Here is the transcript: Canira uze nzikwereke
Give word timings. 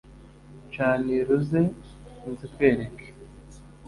Canira 0.73 1.31
uze 1.37 1.61
nzikwereke 2.29 3.05